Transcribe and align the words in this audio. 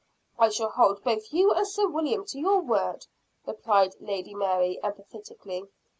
"I 0.39 0.49
shall 0.49 0.71
hold 0.71 1.03
both 1.03 1.31
you 1.31 1.53
and 1.53 1.67
Sir 1.67 1.87
William 1.87 2.25
to 2.25 2.39
your 2.39 2.59
word," 2.59 3.05
replied 3.45 3.93
Lady 3.99 4.33
Mary 4.33 4.79
emphatically. 4.83 5.65